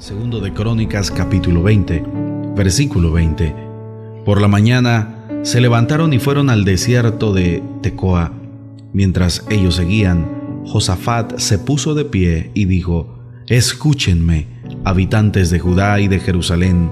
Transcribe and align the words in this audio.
Segundo 0.00 0.40
de 0.40 0.54
Crónicas 0.54 1.10
capítulo 1.10 1.62
20, 1.62 2.02
versículo 2.56 3.12
20. 3.12 3.54
Por 4.24 4.40
la 4.40 4.48
mañana 4.48 5.26
se 5.42 5.60
levantaron 5.60 6.14
y 6.14 6.18
fueron 6.18 6.48
al 6.48 6.64
desierto 6.64 7.34
de 7.34 7.62
Tecoa. 7.82 8.32
Mientras 8.94 9.44
ellos 9.50 9.74
seguían, 9.74 10.64
Josafat 10.64 11.38
se 11.38 11.58
puso 11.58 11.94
de 11.94 12.06
pie 12.06 12.50
y 12.54 12.64
dijo, 12.64 13.18
Escúchenme, 13.46 14.46
habitantes 14.84 15.50
de 15.50 15.58
Judá 15.58 16.00
y 16.00 16.08
de 16.08 16.18
Jerusalén, 16.18 16.90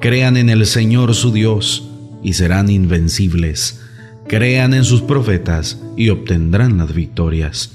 crean 0.00 0.36
en 0.36 0.48
el 0.48 0.64
Señor 0.64 1.16
su 1.16 1.32
Dios 1.32 1.90
y 2.22 2.34
serán 2.34 2.70
invencibles, 2.70 3.80
crean 4.28 4.74
en 4.74 4.84
sus 4.84 5.02
profetas 5.02 5.82
y 5.96 6.10
obtendrán 6.10 6.78
las 6.78 6.94
victorias. 6.94 7.72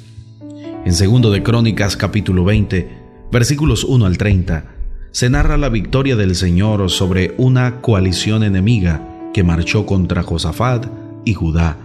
En 0.85 0.93
segundo 0.93 1.31
de 1.31 1.43
Crónicas 1.43 1.97
capítulo 1.97 2.45
20, 2.45 3.02
versículos 3.33 3.83
1 3.83 4.05
al 4.05 4.17
30, 4.17 4.65
se 5.11 5.29
narra 5.29 5.57
la 5.57 5.69
victoria 5.69 6.15
del 6.15 6.35
Señor 6.35 6.89
sobre 6.91 7.33
una 7.37 7.81
coalición 7.81 8.43
enemiga 8.43 9.09
que 9.33 9.43
marchó 9.43 9.87
contra 9.87 10.21
Josafat 10.21 10.85
y 11.25 11.33
Judá. 11.33 11.77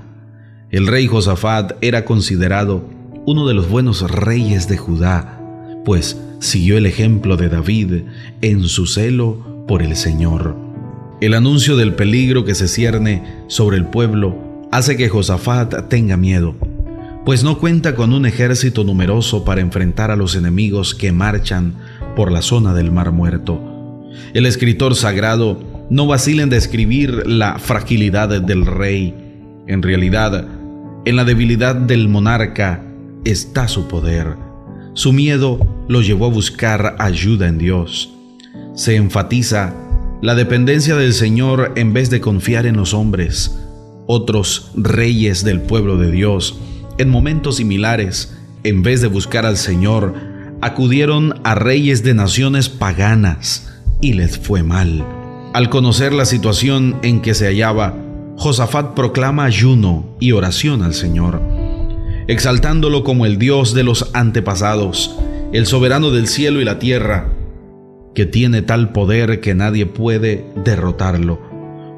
El 0.71 0.87
rey 0.87 1.07
Josafat 1.07 1.73
era 1.81 2.05
considerado 2.05 2.85
uno 3.25 3.49
de 3.49 3.55
los 3.55 3.69
buenos 3.71 4.09
reyes 4.11 4.69
de 4.69 4.77
Judá, 4.77 5.41
pues 5.87 6.21
siguió 6.39 6.77
el 6.77 6.85
ejemplo 6.85 7.39
de 7.39 7.49
David 7.49 8.03
en 8.43 8.65
su 8.65 8.87
celo 8.87 9.65
por 9.67 9.83
el 9.83 9.97
Señor. 9.97 10.55
El 11.23 11.33
anuncio 11.33 11.77
del 11.77 11.95
peligro 11.95 12.45
que 12.45 12.55
se 12.55 12.69
cierne 12.69 13.25
sobre 13.47 13.79
el 13.79 13.87
pueblo 13.87 14.37
hace 14.71 14.99
que 14.99 15.09
Josafat 15.09 15.89
tenga 15.89 16.19
miedo 16.19 16.57
pues 17.29 17.45
no 17.45 17.59
cuenta 17.59 17.95
con 17.95 18.15
un 18.15 18.25
ejército 18.25 18.85
numeroso 18.85 19.45
para 19.45 19.61
enfrentar 19.61 20.11
a 20.11 20.17
los 20.17 20.35
enemigos 20.35 20.95
que 20.95 21.13
marchan 21.13 21.75
por 22.17 22.33
la 22.33 22.41
zona 22.41 22.73
del 22.73 22.91
Mar 22.91 23.13
Muerto. 23.13 23.61
El 24.33 24.47
escritor 24.47 24.95
sagrado 24.95 25.87
no 25.91 26.07
vacila 26.07 26.43
en 26.43 26.49
describir 26.49 27.27
la 27.27 27.59
fragilidad 27.59 28.41
del 28.41 28.65
rey. 28.65 29.15
En 29.67 29.83
realidad, 29.83 30.49
en 31.05 31.17
la 31.17 31.27
debilidad 31.27 31.75
del 31.75 32.09
monarca 32.09 32.83
está 33.27 33.69
su 33.69 33.89
poder. 33.89 34.35
Su 34.95 35.13
miedo 35.13 35.85
lo 35.87 36.01
llevó 36.01 36.25
a 36.25 36.31
buscar 36.31 36.97
ayuda 36.99 37.47
en 37.47 37.59
Dios. 37.59 38.11
Se 38.75 38.97
enfatiza 38.97 39.75
la 40.23 40.35
dependencia 40.35 40.97
del 40.97 41.13
Señor 41.13 41.75
en 41.77 41.93
vez 41.93 42.09
de 42.09 42.23
confiar 42.23 42.65
en 42.65 42.79
los 42.79 42.95
hombres. 42.95 43.55
Otros 44.07 44.71
reyes 44.77 45.45
del 45.45 45.61
pueblo 45.61 45.99
de 45.99 46.11
Dios 46.11 46.59
en 46.99 47.09
momentos 47.09 47.57
similares, 47.57 48.37
en 48.65 48.83
vez 48.83 49.01
de 49.01 49.09
buscar 49.09 49.47
al 49.47 49.57
Señor, 49.57 50.15
acudieron 50.61 51.41
a 51.45 51.55
reyes 51.55 52.03
de 52.03 52.15
naciones 52.15 52.69
paganas 52.69 53.73
y 54.01 54.15
les 54.15 54.39
fue 54.39 54.63
mal. 54.63 55.05
Al 55.55 55.71
conocer 55.71 56.13
la 56.13 56.25
situación 56.25 56.99
en 57.03 57.21
que 57.21 57.35
se 57.35 57.47
hallaba, 57.47 57.95
Josafat 58.37 58.95
proclama 58.95 59.45
ayuno 59.45 60.17
y 60.21 60.33
oración 60.33 60.83
al 60.83 60.95
Señor, 60.95 61.41
exaltándolo 62.27 63.03
como 63.03 63.27
el 63.27 63.39
Dios 63.39 63.75
de 63.75 63.85
los 63.85 64.11
antepasados, 64.13 65.17
el 65.53 65.67
soberano 65.67 66.11
del 66.11 66.27
cielo 66.27 66.61
y 66.61 66.65
la 66.65 66.79
tierra, 66.79 67.33
que 68.15 68.27
tiene 68.27 68.63
tal 68.63 68.93
poder 68.93 69.41
que 69.41 69.55
nadie 69.55 69.87
puede 69.87 70.45
derrotarlo. 70.65 71.41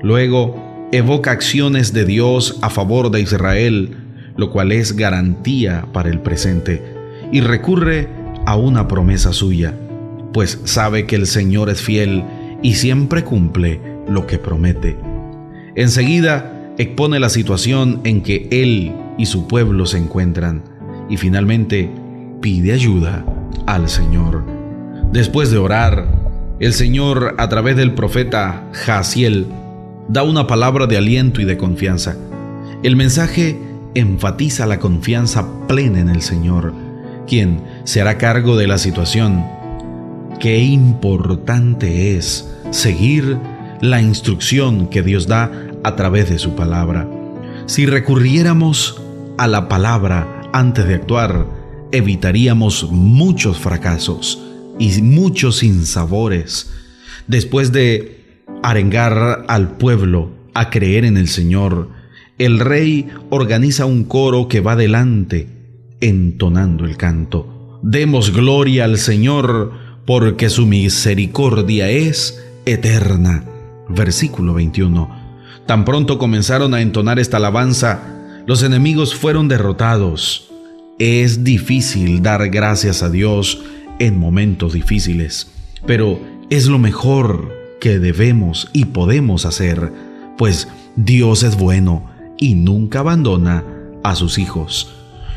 Luego, 0.03 0.89
evoca 0.93 1.31
acciones 1.31 1.93
de 1.93 2.05
Dios 2.05 2.59
a 2.63 2.71
favor 2.71 3.11
de 3.11 3.21
Israel, 3.21 4.00
lo 4.41 4.51
cual 4.51 4.73
es 4.73 4.97
garantía 4.97 5.87
para 5.93 6.09
el 6.09 6.21
presente, 6.21 6.83
y 7.31 7.43
recurre 7.43 8.09
a 8.47 8.57
una 8.57 8.89
promesa 8.89 9.35
suya, 9.35 9.75
pues 10.33 10.63
sabe 10.65 11.05
que 11.05 11.17
el 11.17 11.27
Señor 11.27 11.69
es 11.69 11.83
fiel 11.83 12.25
y 12.63 12.75
siempre 12.75 13.23
cumple 13.23 13.83
lo 14.09 14.27
que 14.27 14.39
promete. 14.39 14.97
Enseguida 15.75 16.73
expone 16.79 17.21
la 17.21 17.29
situación 17.29 18.01
en 18.05 18.23
que 18.23 18.49
él 18.51 18.95
y 19.19 19.27
su 19.27 19.47
pueblo 19.47 19.85
se 19.85 19.99
encuentran 19.99 20.63
y 21.11 21.19
finalmente 21.19 21.91
pide 22.41 22.73
ayuda 22.73 23.27
al 23.67 23.91
Señor. 23.91 24.43
Después 25.13 25.51
de 25.51 25.59
orar, 25.59 26.09
el 26.61 26.73
Señor 26.73 27.35
a 27.37 27.51
través 27.51 27.77
del 27.77 27.93
profeta 27.93 28.71
Jaciel 28.73 29.49
da 30.09 30.23
una 30.23 30.47
palabra 30.47 30.87
de 30.87 30.97
aliento 30.97 31.43
y 31.43 31.45
de 31.45 31.59
confianza. 31.59 32.17
El 32.83 32.97
mensaje 32.97 33.70
enfatiza 33.95 34.67
la 34.67 34.79
confianza 34.79 35.67
plena 35.67 36.01
en 36.01 36.09
el 36.09 36.23
Señor, 36.23 36.73
quien 37.27 37.63
se 37.85 38.01
hará 38.01 38.19
cargo 38.19 38.57
de 38.57 38.67
la 38.67 38.79
situación. 38.79 39.45
Qué 40.39 40.59
importante 40.59 42.17
es 42.17 42.49
seguir 42.71 43.39
la 43.81 44.01
instrucción 44.01 44.89
que 44.89 45.03
Dios 45.03 45.27
da 45.27 45.51
a 45.83 45.97
través 45.97 46.29
de 46.31 46.39
su 46.39 46.55
palabra. 46.55 47.09
Si 47.67 47.87
recurriéramos 47.87 49.01
a 49.39 49.47
la 49.47 49.69
palabra 49.69 50.43
antes 50.53 50.87
de 50.87 50.95
actuar, 50.95 51.47
evitaríamos 51.93 52.91
muchos 52.91 53.59
fracasos 53.59 54.43
y 54.79 55.03
muchos 55.03 55.59
sinsabores. 55.59 56.73
Después 57.27 57.73
de 57.73 58.45
arengar 58.63 59.45
al 59.49 59.77
pueblo 59.77 60.31
a 60.55 60.71
creer 60.71 61.05
en 61.05 61.17
el 61.17 61.29
Señor, 61.29 62.00
el 62.41 62.59
rey 62.59 63.07
organiza 63.29 63.85
un 63.85 64.05
coro 64.05 64.49
que 64.49 64.61
va 64.61 64.75
delante, 64.75 65.47
entonando 66.01 66.87
el 66.87 66.97
canto. 66.97 67.79
Demos 67.83 68.33
gloria 68.33 68.85
al 68.85 68.97
Señor, 68.97 69.73
porque 70.07 70.49
su 70.49 70.65
misericordia 70.65 71.91
es 71.91 72.43
eterna. 72.65 73.45
Versículo 73.91 74.55
21. 74.55 75.11
Tan 75.67 75.85
pronto 75.85 76.17
comenzaron 76.17 76.73
a 76.73 76.81
entonar 76.81 77.19
esta 77.19 77.37
alabanza, 77.37 78.01
los 78.47 78.63
enemigos 78.63 79.15
fueron 79.15 79.47
derrotados. 79.47 80.51
Es 80.99 81.45
difícil 81.45 82.23
dar 82.23 82.49
gracias 82.49 83.03
a 83.03 83.11
Dios 83.11 83.63
en 83.99 84.19
momentos 84.19 84.73
difíciles, 84.73 85.49
pero 85.87 86.19
es 86.49 86.69
lo 86.69 86.79
mejor 86.79 87.53
que 87.83 87.99
debemos 87.99 88.71
y 88.73 88.87
podemos 88.87 89.45
hacer, 89.45 89.93
pues 90.39 90.69
Dios 90.97 91.43
es 91.43 91.59
bueno 91.59 92.10
y 92.41 92.55
nunca 92.55 93.01
abandona 93.01 93.65
a 94.03 94.17
sus 94.17 94.39
hijos. 94.39 94.91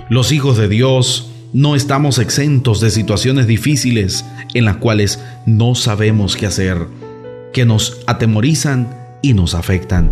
Los 0.10 0.32
hijos 0.32 0.58
de 0.58 0.68
Dios 0.68 1.30
no 1.54 1.76
estamos 1.76 2.18
exentos 2.18 2.82
de 2.82 2.90
situaciones 2.90 3.46
difíciles 3.46 4.26
en 4.56 4.66
las 4.66 4.78
cuales 4.78 5.24
no 5.46 5.76
sabemos 5.76 6.36
qué 6.36 6.48
hacer, 6.48 6.88
que 7.54 7.66
nos 7.66 8.02
atemorizan 8.08 8.90
y 9.22 9.34
nos 9.34 9.54
afectan. 9.54 10.12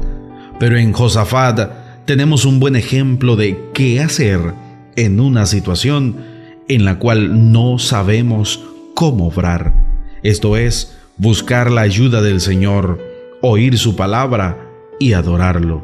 Pero 0.60 0.78
en 0.78 0.94
Josafat 0.94 2.06
tenemos 2.06 2.46
un 2.46 2.60
buen 2.60 2.76
ejemplo 2.76 3.36
de 3.36 3.70
qué 3.74 4.02
hacer 4.02 4.54
en 4.96 5.20
una 5.20 5.46
situación 5.48 6.18
en 6.68 6.86
la 6.86 7.00
cual 7.00 7.52
no 7.52 7.80
sabemos 7.80 8.64
cómo 8.94 9.28
obrar. 9.28 9.74
Esto 10.22 10.58
es, 10.58 10.96
buscar 11.18 11.72
la 11.72 11.82
ayuda 11.82 12.22
del 12.22 12.40
Señor, 12.40 13.00
oír 13.42 13.78
su 13.78 13.96
palabra 13.96 14.58
y 15.00 15.14
adorarlo. 15.14 15.84